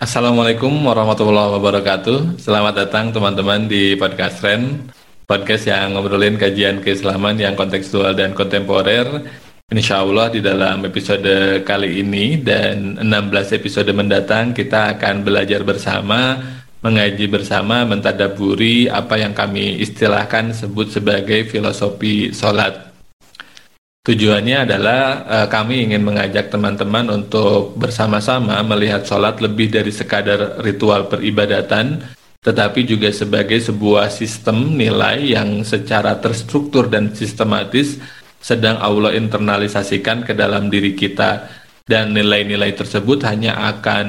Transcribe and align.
Assalamualaikum 0.00 0.72
warahmatullahi 0.88 1.60
wabarakatuh. 1.60 2.40
Selamat 2.40 2.72
datang 2.72 3.12
teman-teman 3.12 3.68
di 3.68 3.92
podcast 4.00 4.40
Ren, 4.40 4.88
podcast 5.28 5.68
yang 5.68 5.92
ngobrolin 5.92 6.40
kajian 6.40 6.80
keislaman 6.80 7.36
yang 7.36 7.52
kontekstual 7.52 8.16
dan 8.16 8.32
kontemporer. 8.32 9.28
Insya 9.68 10.00
Allah 10.00 10.32
di 10.32 10.40
dalam 10.40 10.88
episode 10.88 11.60
kali 11.68 12.00
ini 12.00 12.40
dan 12.40 12.96
16 12.96 13.60
episode 13.60 13.92
mendatang 13.92 14.56
kita 14.56 14.96
akan 14.96 15.20
belajar 15.20 15.68
bersama, 15.68 16.48
mengaji 16.80 17.28
bersama, 17.28 17.84
mentadaburi 17.84 18.88
apa 18.88 19.20
yang 19.20 19.36
kami 19.36 19.84
istilahkan 19.84 20.56
sebut 20.56 20.96
sebagai 20.96 21.44
filosofi 21.44 22.32
sholat. 22.32 22.89
Tujuannya 24.00 24.64
adalah 24.64 25.28
uh, 25.28 25.46
kami 25.52 25.84
ingin 25.84 26.00
mengajak 26.00 26.48
teman-teman 26.48 27.20
untuk 27.20 27.76
bersama-sama 27.76 28.56
melihat 28.64 29.04
sholat 29.04 29.44
lebih 29.44 29.68
dari 29.68 29.92
sekadar 29.92 30.56
ritual 30.64 31.04
peribadatan, 31.04 32.00
tetapi 32.40 32.88
juga 32.88 33.12
sebagai 33.12 33.60
sebuah 33.60 34.08
sistem 34.08 34.72
nilai 34.72 35.36
yang 35.36 35.60
secara 35.68 36.16
terstruktur 36.16 36.88
dan 36.88 37.12
sistematis 37.12 38.00
sedang 38.40 38.80
Allah 38.80 39.12
internalisasikan 39.12 40.24
ke 40.24 40.32
dalam 40.32 40.72
diri 40.72 40.96
kita. 40.96 41.60
Dan 41.84 42.16
nilai-nilai 42.16 42.72
tersebut 42.72 43.20
hanya 43.28 43.68
akan 43.68 44.06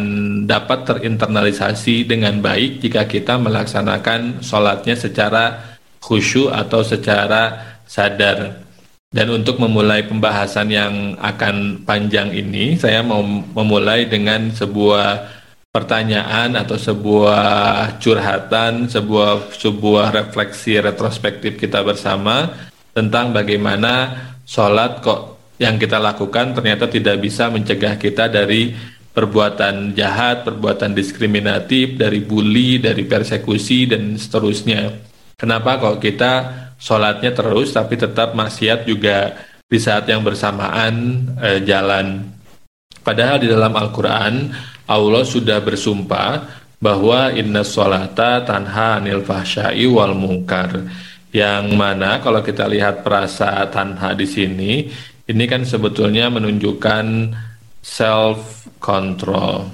dapat 0.47 0.87
terinternalisasi 0.87 2.07
dengan 2.07 2.39
baik 2.39 2.79
jika 2.79 3.09
kita 3.11 3.35
melaksanakan 3.41 4.39
sholatnya 4.39 4.95
secara 4.95 5.75
khusyuk 5.99 6.47
atau 6.47 6.79
secara 6.79 7.75
sadar. 7.83 8.70
Dan 9.11 9.27
untuk 9.27 9.59
memulai 9.59 10.07
pembahasan 10.07 10.71
yang 10.71 11.19
akan 11.19 11.83
panjang 11.83 12.31
ini, 12.31 12.79
saya 12.79 13.03
mau 13.03 13.19
memulai 13.27 14.07
dengan 14.07 14.55
sebuah 14.55 15.27
pertanyaan 15.67 16.55
atau 16.55 16.79
sebuah 16.79 17.43
curhatan, 17.99 18.87
sebuah 18.87 19.51
sebuah 19.51 20.15
refleksi 20.15 20.79
retrospektif 20.79 21.59
kita 21.59 21.83
bersama 21.83 22.55
tentang 22.95 23.35
bagaimana 23.35 24.15
sholat 24.47 25.03
kok 25.03 25.55
yang 25.59 25.75
kita 25.75 25.99
lakukan 25.99 26.55
ternyata 26.55 26.87
tidak 26.87 27.19
bisa 27.19 27.51
mencegah 27.51 27.99
kita 27.99 28.31
dari 28.31 28.71
perbuatan 29.11 29.91
jahat, 29.91 30.47
perbuatan 30.47 30.95
diskriminatif, 30.95 31.99
dari 31.99 32.23
bully, 32.23 32.79
dari 32.79 33.03
persekusi 33.03 33.91
dan 33.91 34.15
seterusnya. 34.15 34.87
Kenapa 35.35 35.83
kok 35.83 35.99
kita 35.99 36.33
sholatnya 36.81 37.31
terus 37.37 37.77
tapi 37.77 37.93
tetap 37.93 38.33
maksiat 38.33 38.89
juga 38.89 39.37
di 39.69 39.77
saat 39.77 40.09
yang 40.09 40.25
bersamaan 40.25 41.23
eh, 41.37 41.61
jalan. 41.61 42.25
Padahal 43.05 43.37
di 43.37 43.47
dalam 43.47 43.71
Al-Quran 43.77 44.49
Allah 44.89 45.23
sudah 45.23 45.61
bersumpah 45.61 46.59
bahwa 46.81 47.29
inna 47.31 47.61
sholata 47.61 48.41
tanha 48.41 48.97
anil 48.99 49.21
fahsyai 49.21 49.85
wal 49.85 50.17
mungkar. 50.17 50.89
Yang 51.31 51.65
mana 51.79 52.19
kalau 52.19 52.43
kita 52.43 52.67
lihat 52.67 53.07
perasa 53.07 53.63
tanha 53.71 54.11
di 54.11 54.27
sini, 54.27 54.91
ini 55.31 55.43
kan 55.47 55.63
sebetulnya 55.63 56.27
menunjukkan 56.27 57.05
self 57.79 58.67
control. 58.83 59.71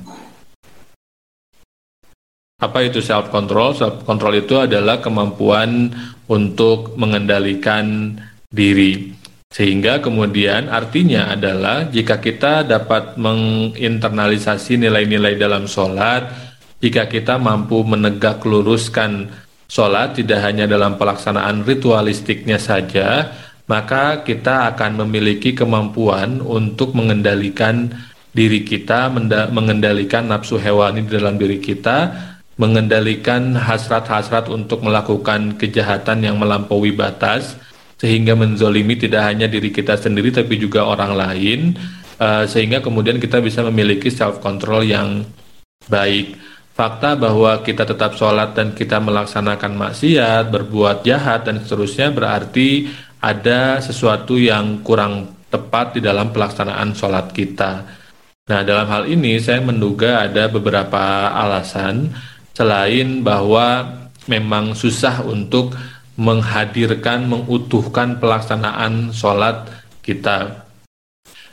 Apa 2.62 2.86
itu 2.86 3.02
self 3.02 3.34
control? 3.34 3.74
Self 3.74 4.06
control 4.06 4.38
itu 4.38 4.54
adalah 4.62 5.02
kemampuan 5.02 5.90
untuk 6.28 6.96
mengendalikan 7.00 8.16
diri. 8.52 9.16
Sehingga 9.48 10.04
kemudian 10.04 10.68
artinya 10.68 11.32
adalah 11.32 11.88
jika 11.88 12.20
kita 12.20 12.68
dapat 12.68 13.16
menginternalisasi 13.16 14.76
nilai-nilai 14.76 15.40
dalam 15.40 15.66
sholat, 15.66 16.28
jika 16.84 17.08
kita 17.08 17.40
mampu 17.40 17.82
menegak 17.88 18.44
luruskan 18.44 19.32
sholat 19.72 20.20
tidak 20.20 20.44
hanya 20.44 20.68
dalam 20.68 21.00
pelaksanaan 21.00 21.64
ritualistiknya 21.64 22.60
saja, 22.60 23.32
maka 23.72 24.24
kita 24.24 24.76
akan 24.76 25.08
memiliki 25.08 25.56
kemampuan 25.56 26.44
untuk 26.44 26.96
mengendalikan 26.96 27.92
diri 28.32 28.62
kita, 28.62 29.10
mengendalikan 29.50 30.30
nafsu 30.30 30.62
hewani 30.62 31.04
di 31.04 31.12
dalam 31.18 31.36
diri 31.36 31.58
kita, 31.58 32.14
mengendalikan 32.58 33.54
hasrat-hasrat 33.54 34.50
untuk 34.50 34.82
melakukan 34.82 35.56
kejahatan 35.62 36.26
yang 36.26 36.42
melampaui 36.42 36.92
batas 36.92 37.58
sehingga 37.98 38.38
menzolimi 38.38 38.98
tidak 38.98 39.26
hanya 39.26 39.50
diri 39.50 39.74
kita 39.74 39.98
sendiri 39.98 40.30
tapi 40.30 40.58
juga 40.58 40.86
orang 40.86 41.14
lain 41.18 41.60
uh, 42.22 42.46
sehingga 42.46 42.82
kemudian 42.82 43.18
kita 43.22 43.42
bisa 43.42 43.62
memiliki 43.66 44.10
self 44.10 44.42
control 44.42 44.86
yang 44.86 45.26
baik. 45.90 46.38
Fakta 46.78 47.18
bahwa 47.18 47.66
kita 47.66 47.90
tetap 47.90 48.14
sholat 48.14 48.54
dan 48.54 48.78
kita 48.78 49.02
melaksanakan 49.02 49.74
maksiat 49.74 50.54
berbuat 50.54 51.02
jahat 51.02 51.50
dan 51.50 51.58
seterusnya 51.58 52.14
berarti 52.14 52.86
ada 53.18 53.82
sesuatu 53.82 54.38
yang 54.38 54.86
kurang 54.86 55.34
tepat 55.50 55.98
di 55.98 56.06
dalam 56.06 56.30
pelaksanaan 56.30 56.94
sholat 56.94 57.34
kita. 57.34 57.82
Nah 58.48 58.62
dalam 58.62 58.86
hal 58.94 59.04
ini 59.10 59.42
saya 59.42 59.58
menduga 59.58 60.30
ada 60.30 60.46
beberapa 60.54 61.34
alasan 61.34 62.14
selain 62.58 63.22
bahwa 63.22 63.86
memang 64.26 64.74
susah 64.74 65.22
untuk 65.22 65.78
menghadirkan, 66.18 67.30
mengutuhkan 67.30 68.18
pelaksanaan 68.18 69.14
sholat 69.14 69.70
kita. 70.02 70.66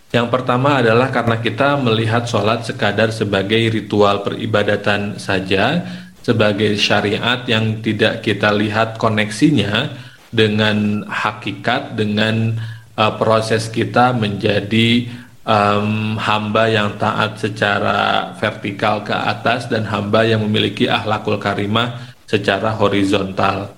Yang 0.08 0.28
pertama 0.32 0.80
adalah 0.80 1.12
karena 1.12 1.36
kita 1.44 1.76
melihat 1.76 2.24
sholat 2.24 2.64
sekadar 2.64 3.12
sebagai 3.12 3.60
ritual 3.68 4.24
peribadatan 4.24 5.20
saja, 5.20 5.84
sebagai 6.24 6.80
syariat 6.80 7.44
yang 7.44 7.84
tidak 7.84 8.24
kita 8.24 8.48
lihat 8.56 8.96
koneksinya 8.96 9.92
dengan 10.32 11.04
hakikat, 11.04 12.00
dengan 12.00 12.56
uh, 12.96 13.12
proses 13.20 13.68
kita 13.68 14.16
menjadi 14.16 15.04
um, 15.44 16.16
hamba 16.16 16.68
yang 16.68 16.96
taat 16.96 17.38
secara 17.38 18.32
vertikal 18.40 19.04
ke 19.04 19.14
atas 19.14 19.68
dan 19.70 19.86
hamba 19.86 20.24
yang 20.24 20.42
memiliki 20.42 20.88
ahlakul 20.88 21.38
karimah 21.38 22.16
secara 22.24 22.74
horizontal. 22.74 23.72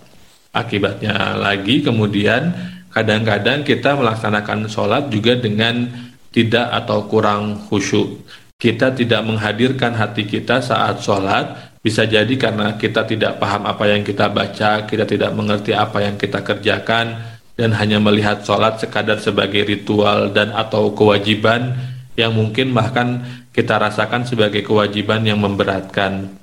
Akibatnya 0.56 1.36
lagi 1.36 1.84
kemudian 1.84 2.54
kadang-kadang 2.88 3.60
kita 3.60 3.92
melaksanakan 3.92 4.70
sholat 4.72 5.12
juga 5.12 5.36
dengan 5.36 5.84
tidak 6.32 6.72
atau 6.84 7.04
kurang 7.04 7.60
khusyuk. 7.68 8.24
Kita 8.56 8.96
tidak 8.96 9.20
menghadirkan 9.20 9.92
hati 9.92 10.24
kita 10.24 10.64
saat 10.64 11.04
sholat, 11.04 11.76
bisa 11.84 12.08
jadi 12.08 12.32
karena 12.40 12.80
kita 12.80 13.04
tidak 13.04 13.36
paham 13.36 13.68
apa 13.68 13.84
yang 13.84 14.00
kita 14.00 14.32
baca, 14.32 14.88
kita 14.88 15.04
tidak 15.04 15.36
mengerti 15.36 15.76
apa 15.76 16.00
yang 16.00 16.16
kita 16.16 16.40
kerjakan, 16.40 17.35
dan 17.56 17.72
hanya 17.72 17.96
melihat 17.96 18.44
sholat 18.44 18.76
sekadar 18.76 19.16
sebagai 19.16 19.64
ritual 19.64 20.28
dan 20.30 20.52
atau 20.52 20.92
kewajiban 20.92 21.72
yang 22.16 22.36
mungkin 22.36 22.76
bahkan 22.76 23.24
kita 23.52 23.80
rasakan 23.80 24.28
sebagai 24.28 24.60
kewajiban 24.60 25.24
yang 25.24 25.40
memberatkan. 25.40 26.36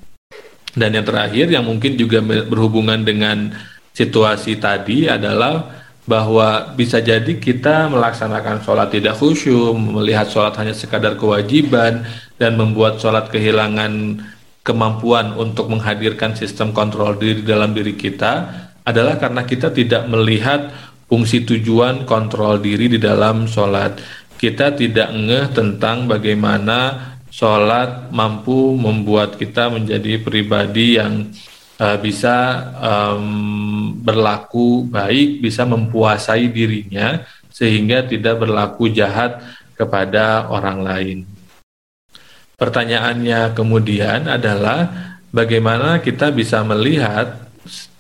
Dan 0.73 0.89
yang 0.97 1.05
terakhir 1.05 1.53
yang 1.53 1.69
mungkin 1.69 1.93
juga 1.93 2.17
berhubungan 2.25 3.05
dengan 3.05 3.53
situasi 3.93 4.57
tadi 4.57 5.05
adalah 5.05 5.85
bahwa 6.03 6.73
bisa 6.75 6.99
jadi 6.99 7.29
kita 7.39 7.87
melaksanakan 7.93 8.65
sholat 8.65 8.89
tidak 8.89 9.15
khusyuk, 9.15 9.77
melihat 9.77 10.27
sholat 10.27 10.57
hanya 10.59 10.73
sekadar 10.73 11.15
kewajiban, 11.15 12.03
dan 12.41 12.57
membuat 12.57 12.97
sholat 12.97 13.29
kehilangan 13.29 14.19
kemampuan 14.65 15.37
untuk 15.37 15.69
menghadirkan 15.69 16.35
sistem 16.35 16.73
kontrol 16.73 17.15
diri 17.15 17.45
dalam 17.45 17.71
diri 17.71 17.93
kita 17.93 18.49
adalah 18.83 19.15
karena 19.15 19.47
kita 19.47 19.71
tidak 19.71 20.03
melihat 20.11 20.71
fungsi 21.13 21.45
tujuan 21.45 22.09
kontrol 22.09 22.57
diri 22.57 22.89
di 22.89 22.97
dalam 22.97 23.45
sholat. 23.45 24.01
Kita 24.33 24.73
tidak 24.73 25.13
ngeh 25.13 25.53
tentang 25.53 26.09
bagaimana 26.09 27.13
sholat 27.29 28.09
mampu 28.09 28.73
membuat 28.73 29.37
kita 29.37 29.69
menjadi 29.69 30.17
pribadi 30.17 30.97
yang 30.97 31.29
uh, 31.77 32.01
bisa 32.01 32.65
um, 32.81 33.93
berlaku 34.01 34.89
baik, 34.89 35.45
bisa 35.45 35.69
mempuasai 35.69 36.49
dirinya 36.49 37.21
sehingga 37.53 38.09
tidak 38.09 38.41
berlaku 38.41 38.89
jahat 38.89 39.37
kepada 39.77 40.49
orang 40.49 40.81
lain. 40.81 41.17
Pertanyaannya 42.57 43.53
kemudian 43.53 44.25
adalah 44.25 44.89
bagaimana 45.29 46.01
kita 46.01 46.33
bisa 46.33 46.65
melihat 46.65 47.37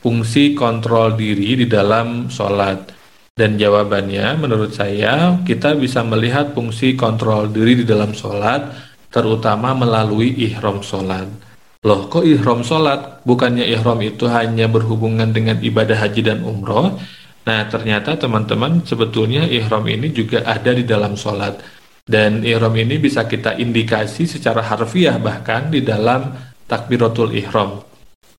fungsi 0.01 0.57
kontrol 0.57 1.13
diri 1.13 1.61
di 1.61 1.67
dalam 1.69 2.25
sholat. 2.33 3.02
Dan 3.33 3.57
jawabannya 3.57 4.37
menurut 4.37 4.77
saya 4.77 5.41
kita 5.41 5.73
bisa 5.73 6.05
melihat 6.05 6.53
fungsi 6.53 6.93
kontrol 6.93 7.49
diri 7.49 7.81
di 7.81 7.85
dalam 7.85 8.13
sholat 8.13 8.77
terutama 9.09 9.73
melalui 9.73 10.37
ihram 10.37 10.85
sholat. 10.85 11.25
Loh 11.81 12.05
kok 12.13 12.21
ihram 12.21 12.61
sholat? 12.61 13.25
Bukannya 13.25 13.65
ihram 13.73 13.97
itu 14.05 14.29
hanya 14.29 14.69
berhubungan 14.69 15.33
dengan 15.33 15.57
ibadah 15.57 15.97
haji 15.97 16.21
dan 16.21 16.45
umroh? 16.45 16.93
Nah 17.49 17.65
ternyata 17.73 18.13
teman-teman 18.21 18.85
sebetulnya 18.85 19.49
ihram 19.49 19.81
ini 19.89 20.13
juga 20.13 20.45
ada 20.45 20.69
di 20.69 20.85
dalam 20.85 21.17
sholat. 21.17 21.57
Dan 22.05 22.45
ihram 22.45 22.77
ini 22.77 23.01
bisa 23.01 23.25
kita 23.25 23.57
indikasi 23.57 24.29
secara 24.29 24.61
harfiah 24.61 25.17
bahkan 25.17 25.73
di 25.73 25.81
dalam 25.81 26.37
takbiratul 26.69 27.33
ihram. 27.33 27.81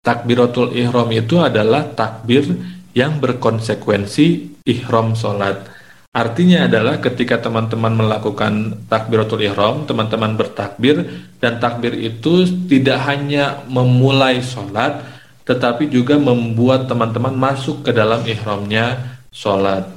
Takbiratul 0.07 0.71
ihram 0.79 1.11
itu 1.11 1.43
adalah 1.43 1.83
takbir 1.99 2.47
yang 2.95 3.19
berkonsekuensi 3.19 4.27
ihram 4.65 5.13
sholat. 5.19 5.67
Artinya 6.15 6.71
adalah 6.71 7.03
ketika 7.03 7.43
teman-teman 7.43 7.91
melakukan 7.99 8.87
takbiratul 8.87 9.43
ihram, 9.43 9.83
teman-teman 9.83 10.39
bertakbir 10.39 11.27
dan 11.43 11.59
takbir 11.59 11.91
itu 11.99 12.47
tidak 12.71 13.03
hanya 13.11 13.67
memulai 13.67 14.39
sholat, 14.39 15.03
tetapi 15.43 15.91
juga 15.91 16.15
membuat 16.15 16.87
teman-teman 16.87 17.35
masuk 17.35 17.83
ke 17.83 17.91
dalam 17.91 18.23
ihramnya 18.31 19.19
sholat. 19.35 19.91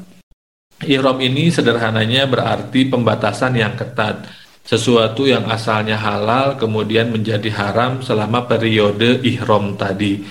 Ihram 0.82 1.22
ini 1.22 1.54
sederhananya 1.54 2.26
berarti 2.26 2.90
pembatasan 2.90 3.54
yang 3.54 3.78
ketat. 3.78 4.26
Sesuatu 4.66 5.30
yang 5.30 5.46
asalnya 5.48 6.02
halal 6.02 6.58
kemudian 6.58 7.14
menjadi 7.14 7.48
haram 7.54 8.02
selama 8.02 8.50
periode 8.50 9.22
ihram 9.22 9.78
tadi. 9.78 10.26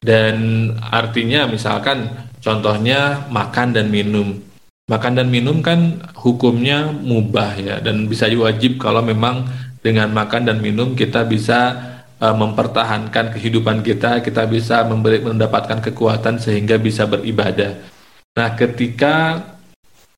Dan 0.00 0.36
artinya 0.80 1.44
misalkan 1.44 2.08
contohnya 2.40 3.28
makan 3.28 3.76
dan 3.76 3.92
minum. 3.92 4.40
Makan 4.88 5.20
dan 5.20 5.28
minum 5.28 5.60
kan 5.62 6.02
hukumnya 6.18 6.90
mubah 6.90 7.54
ya 7.60 7.78
dan 7.78 8.10
bisa 8.10 8.26
wajib 8.32 8.80
kalau 8.82 9.04
memang 9.04 9.46
dengan 9.84 10.10
makan 10.10 10.50
dan 10.50 10.58
minum 10.58 10.98
kita 10.98 11.22
bisa 11.28 11.78
uh, 12.18 12.34
mempertahankan 12.34 13.30
kehidupan 13.38 13.86
kita, 13.86 14.18
kita 14.18 14.50
bisa 14.50 14.82
memberi, 14.82 15.22
mendapatkan 15.22 15.78
kekuatan 15.78 16.42
sehingga 16.42 16.74
bisa 16.80 17.06
beribadah. 17.06 17.78
Nah, 18.34 18.48
ketika 18.58 19.46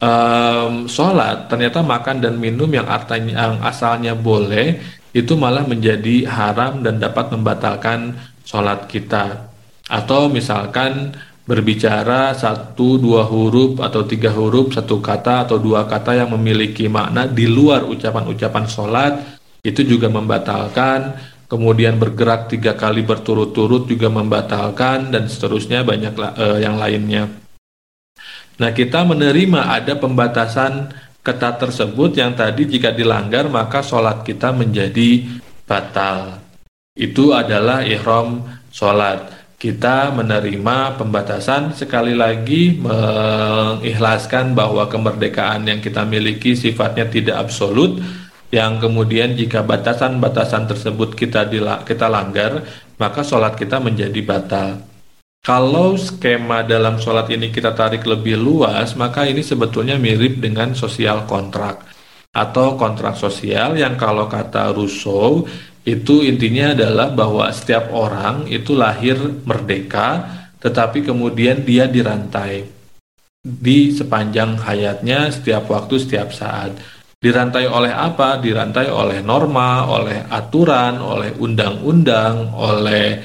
um, 0.01 0.89
sholat 0.89 1.53
ternyata 1.53 1.85
makan 1.85 2.25
dan 2.25 2.41
minum 2.41 2.71
yang 2.73 2.89
artinya 2.89 3.51
yang 3.51 3.57
asalnya 3.61 4.17
boleh 4.17 4.81
itu 5.13 5.37
malah 5.37 5.69
menjadi 5.69 6.25
haram 6.25 6.81
dan 6.81 6.97
dapat 6.97 7.29
membatalkan 7.29 8.17
sholat 8.43 8.89
kita 8.89 9.52
atau 9.89 10.31
misalkan 10.31 11.15
berbicara 11.43 12.35
satu 12.39 13.03
dua 13.03 13.27
huruf 13.27 13.83
atau 13.83 14.07
tiga 14.07 14.31
huruf 14.31 14.75
satu 14.79 15.03
kata 15.03 15.51
atau 15.51 15.59
dua 15.59 15.91
kata 15.91 16.23
yang 16.23 16.31
memiliki 16.39 16.87
makna 16.87 17.27
di 17.27 17.51
luar 17.51 17.83
ucapan-ucapan 17.87 18.65
sholat 18.71 19.13
itu 19.67 19.83
juga 19.83 20.07
membatalkan 20.07 21.19
kemudian 21.51 21.99
bergerak 21.99 22.47
tiga 22.47 22.79
kali 22.79 23.03
berturut-turut 23.03 23.91
juga 23.91 24.07
membatalkan 24.07 25.11
dan 25.11 25.27
seterusnya 25.27 25.83
banyak 25.83 26.15
uh, 26.15 26.63
yang 26.63 26.79
lainnya 26.79 27.43
Nah, 28.63 28.71
kita 28.71 29.03
menerima 29.03 29.75
ada 29.75 29.99
pembatasan 29.99 30.95
ketat 31.19 31.59
tersebut 31.59 32.15
yang 32.15 32.39
tadi 32.39 32.71
jika 32.71 32.95
dilanggar 32.95 33.51
maka 33.51 33.83
sholat 33.83 34.23
kita 34.23 34.55
menjadi 34.55 35.27
batal. 35.67 36.39
Itu 36.95 37.35
adalah 37.35 37.83
ihram 37.83 38.45
sholat. 38.71 39.42
Kita 39.63 40.11
menerima 40.11 40.99
pembatasan 40.99 41.71
sekali 41.71 42.19
lagi 42.19 42.83
mengikhlaskan 42.83 44.59
bahwa 44.59 44.91
kemerdekaan 44.91 45.63
yang 45.71 45.79
kita 45.79 46.03
miliki 46.03 46.59
sifatnya 46.59 47.07
tidak 47.07 47.47
absolut 47.47 48.03
yang 48.51 48.83
kemudian 48.83 49.39
jika 49.39 49.63
batasan-batasan 49.63 50.67
tersebut 50.67 51.15
kita 51.15 51.47
kita 51.87 52.11
langgar 52.11 52.67
maka 52.99 53.23
sholat 53.23 53.55
kita 53.55 53.79
menjadi 53.79 54.19
batal. 54.27 54.83
Kalau 55.47 55.95
skema 55.95 56.67
dalam 56.67 56.99
sholat 56.99 57.31
ini 57.31 57.55
kita 57.55 57.71
tarik 57.71 58.03
lebih 58.03 58.35
luas, 58.35 58.99
maka 58.99 59.31
ini 59.31 59.47
sebetulnya 59.47 59.95
mirip 59.95 60.43
dengan 60.43 60.75
sosial 60.75 61.23
kontrak 61.31 61.87
atau 62.35 62.75
kontrak 62.75 63.15
sosial 63.15 63.79
yang 63.79 63.95
kalau 63.95 64.27
kata 64.27 64.75
Rousseau 64.75 65.47
itu 65.83 66.23
intinya 66.23 66.79
adalah 66.79 67.11
bahwa 67.11 67.51
setiap 67.51 67.91
orang 67.91 68.47
itu 68.47 68.79
lahir 68.79 69.19
merdeka, 69.43 70.23
tetapi 70.63 71.03
kemudian 71.03 71.67
dia 71.67 71.91
dirantai 71.91 72.71
di 73.43 73.91
sepanjang 73.91 74.63
hayatnya, 74.63 75.35
setiap 75.35 75.67
waktu, 75.67 75.99
setiap 75.99 76.31
saat. 76.31 76.79
Dirantai 77.19 77.67
oleh 77.67 77.91
apa? 77.91 78.39
Dirantai 78.39 78.87
oleh 78.87 79.19
norma, 79.23 79.91
oleh 79.91 80.23
aturan, 80.31 81.03
oleh 81.03 81.35
undang-undang, 81.35 82.55
oleh 82.55 83.19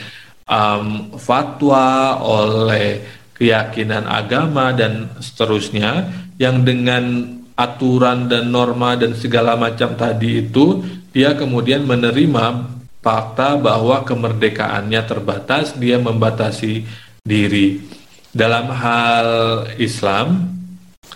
um, 0.49 1.13
fatwa, 1.17 2.17
oleh 2.25 3.05
keyakinan 3.37 4.09
agama 4.09 4.73
dan 4.73 5.13
seterusnya 5.21 6.09
yang 6.41 6.65
dengan 6.65 7.37
aturan 7.53 8.29
dan 8.29 8.49
norma 8.49 8.97
dan 8.97 9.13
segala 9.13 9.53
macam 9.53 9.93
tadi 9.93 10.45
itu 10.45 10.81
dia 11.17 11.33
kemudian 11.33 11.81
menerima 11.81 12.77
fakta 13.01 13.57
bahwa 13.57 14.05
kemerdekaannya 14.05 15.01
terbatas, 15.01 15.73
dia 15.73 15.97
membatasi 15.97 16.85
diri. 17.25 17.81
Dalam 18.29 18.69
hal 18.69 19.27
Islam, 19.81 20.53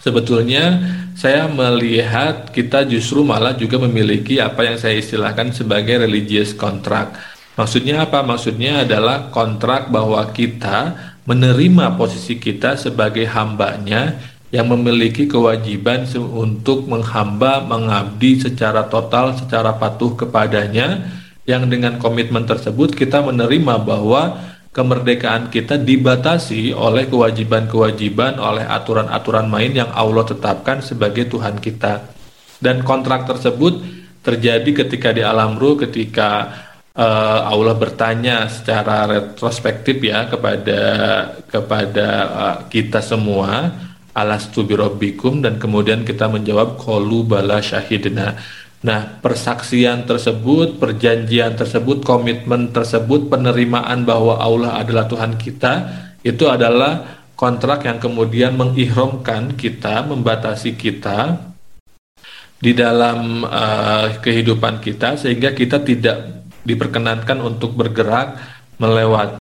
sebetulnya 0.01 0.81
saya 1.13 1.45
melihat 1.45 2.49
kita 2.49 2.89
justru 2.89 3.21
malah 3.21 3.53
juga 3.53 3.77
memiliki 3.77 4.41
apa 4.41 4.65
yang 4.65 4.81
saya 4.81 4.97
istilahkan 4.97 5.53
sebagai 5.53 6.01
religious 6.01 6.57
contract 6.57 7.13
Maksudnya 7.59 8.07
apa? 8.07 8.23
Maksudnya 8.23 8.87
adalah 8.87 9.27
kontrak 9.27 9.91
bahwa 9.91 10.23
kita 10.31 10.95
menerima 11.27 11.99
posisi 11.99 12.39
kita 12.39 12.79
sebagai 12.79 13.27
hambanya 13.27 14.15
yang 14.51 14.67
memiliki 14.67 15.31
kewajiban 15.31 16.03
untuk 16.19 16.83
menghamba, 16.83 17.63
mengabdi 17.63 18.43
secara 18.43 18.83
total, 18.91 19.31
secara 19.39 19.79
patuh 19.79 20.19
kepadanya, 20.19 21.07
yang 21.47 21.71
dengan 21.71 21.97
komitmen 21.97 22.43
tersebut 22.43 22.93
kita 22.93 23.23
menerima 23.23 23.79
bahwa 23.81 24.51
kemerdekaan 24.75 25.51
kita 25.51 25.79
dibatasi 25.79 26.75
oleh 26.75 27.07
kewajiban-kewajiban, 27.07 28.39
oleh 28.39 28.67
aturan-aturan 28.67 29.47
main 29.47 29.71
yang 29.71 29.91
Allah 29.91 30.27
tetapkan 30.27 30.83
sebagai 30.83 31.31
Tuhan 31.31 31.59
kita. 31.59 32.11
Dan 32.59 32.83
kontrak 32.83 33.25
tersebut 33.25 33.81
terjadi 34.21 34.85
ketika 34.85 35.15
di 35.15 35.23
alam 35.25 35.57
ruh, 35.57 35.79
ketika 35.81 36.51
uh, 36.93 37.49
Allah 37.51 37.75
bertanya 37.75 38.47
secara 38.47 39.09
retrospektif 39.09 39.97
ya 39.97 40.29
kepada 40.29 40.81
kepada 41.49 42.07
uh, 42.29 42.57
kita 42.69 43.01
semua 43.01 43.71
alastu 44.11 44.67
birobbikum 44.67 45.39
dan 45.39 45.55
kemudian 45.57 46.03
kita 46.03 46.27
menjawab 46.27 46.75
kolu 46.75 47.23
bala 47.23 47.63
syahidna. 47.63 48.35
Nah, 48.81 49.21
persaksian 49.21 50.09
tersebut, 50.09 50.81
perjanjian 50.81 51.53
tersebut, 51.53 52.01
komitmen 52.01 52.73
tersebut, 52.73 53.29
penerimaan 53.29 54.03
bahwa 54.09 54.41
Allah 54.41 54.81
adalah 54.81 55.05
Tuhan 55.05 55.37
kita 55.37 55.73
itu 56.25 56.49
adalah 56.49 57.25
kontrak 57.37 57.85
yang 57.85 57.97
kemudian 57.97 58.53
mengihramkan 58.53 59.53
kita, 59.57 60.05
membatasi 60.05 60.77
kita 60.77 61.49
di 62.61 62.77
dalam 62.77 63.41
uh, 63.41 64.21
kehidupan 64.21 64.77
kita 64.77 65.17
sehingga 65.17 65.49
kita 65.49 65.81
tidak 65.81 66.45
diperkenankan 66.61 67.41
untuk 67.41 67.73
bergerak 67.73 68.37
melewati 68.77 69.40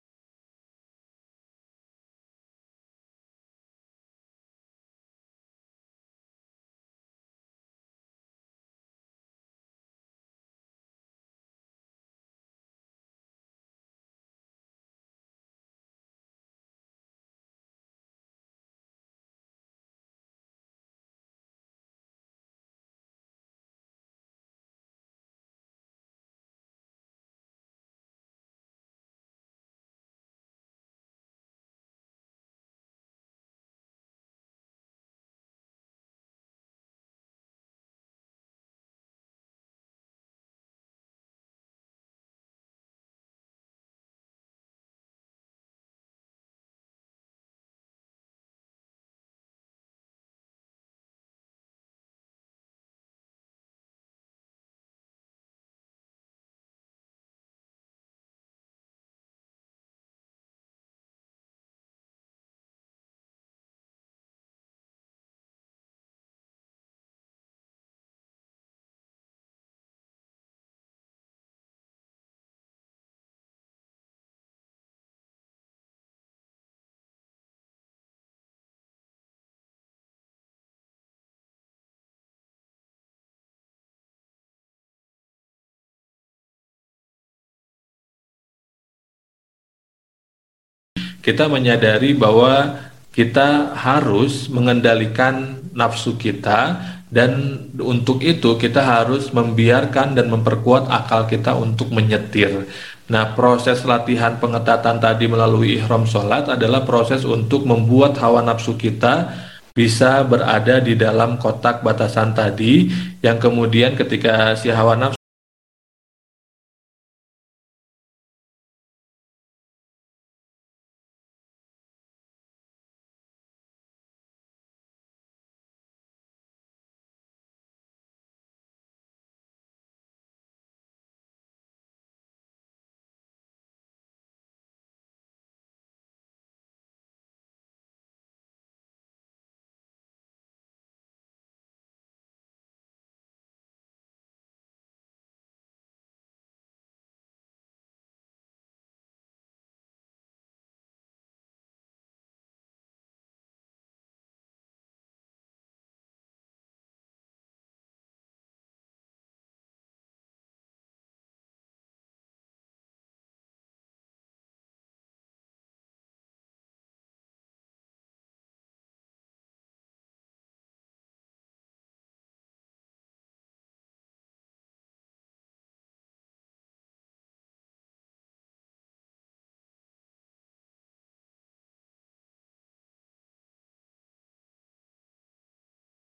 kita 91.24 91.48
menyadari 91.48 92.12
bahwa 92.12 92.84
kita 93.16 93.72
harus 93.72 94.52
mengendalikan 94.52 95.64
nafsu 95.72 96.20
kita 96.20 96.76
dan 97.08 97.62
untuk 97.80 98.20
itu 98.20 98.58
kita 98.60 98.82
harus 98.82 99.32
membiarkan 99.32 100.18
dan 100.18 100.28
memperkuat 100.28 100.90
akal 100.90 101.24
kita 101.24 101.56
untuk 101.56 101.88
menyetir. 101.94 102.68
Nah, 103.08 103.32
proses 103.32 103.86
latihan 103.86 104.36
pengetatan 104.36 104.98
tadi 104.98 105.24
melalui 105.30 105.80
ihram 105.80 106.04
sholat 106.04 106.50
adalah 106.50 106.82
proses 106.84 107.22
untuk 107.22 107.64
membuat 107.64 108.18
hawa 108.20 108.42
nafsu 108.42 108.74
kita 108.76 109.30
bisa 109.74 110.22
berada 110.26 110.78
di 110.82 110.98
dalam 110.98 111.40
kotak 111.40 111.80
batasan 111.80 112.36
tadi 112.36 112.90
yang 113.24 113.40
kemudian 113.40 113.96
ketika 113.96 114.54
si 114.58 114.70
hawa 114.70 114.98
nafsu 114.98 115.23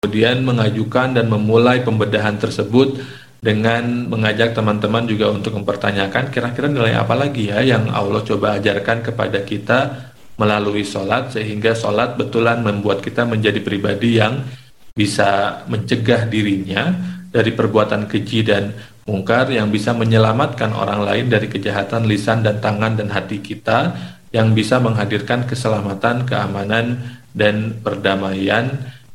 kemudian 0.03 0.43
mengajukan 0.43 1.15
dan 1.15 1.31
memulai 1.31 1.79
pembedahan 1.79 2.35
tersebut 2.35 2.99
dengan 3.39 4.11
mengajak 4.11 4.51
teman-teman 4.51 5.07
juga 5.07 5.31
untuk 5.31 5.55
mempertanyakan 5.55 6.27
kira-kira 6.27 6.67
nilai 6.67 6.99
apa 6.99 7.15
lagi 7.15 7.47
ya 7.47 7.63
yang 7.63 7.87
Allah 7.87 8.19
coba 8.19 8.59
ajarkan 8.59 8.99
kepada 8.99 9.47
kita 9.47 10.11
melalui 10.35 10.83
sholat 10.83 11.31
sehingga 11.31 11.71
sholat 11.71 12.19
betulan 12.19 12.59
membuat 12.59 12.99
kita 12.99 13.23
menjadi 13.23 13.63
pribadi 13.63 14.19
yang 14.19 14.43
bisa 14.91 15.63
mencegah 15.71 16.27
dirinya 16.27 16.91
dari 17.31 17.55
perbuatan 17.55 18.03
keji 18.03 18.43
dan 18.43 18.75
mungkar 19.07 19.47
yang 19.55 19.71
bisa 19.71 19.95
menyelamatkan 19.95 20.75
orang 20.75 21.07
lain 21.07 21.31
dari 21.31 21.47
kejahatan 21.47 22.11
lisan 22.11 22.43
dan 22.43 22.59
tangan 22.59 22.99
dan 22.99 23.07
hati 23.07 23.39
kita 23.39 23.95
yang 24.35 24.51
bisa 24.51 24.83
menghadirkan 24.83 25.47
keselamatan, 25.47 26.27
keamanan, 26.27 26.99
dan 27.31 27.79
perdamaian 27.79 28.67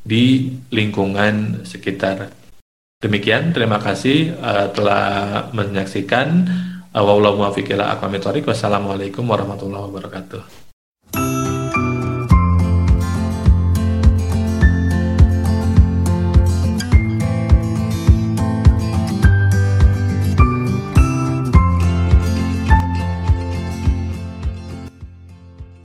di 0.09 0.57
lingkungan 0.73 1.69
sekitar. 1.69 2.33
Demikian, 2.99 3.53
terima 3.53 3.77
kasih 3.77 4.33
uh, 4.41 4.73
telah 4.73 5.05
menyaksikan. 5.53 6.49
Uh, 6.97 7.05
Wassalamualaikum 8.49 9.29
warahmatullahi 9.29 9.85
wabarakatuh. 9.93 10.68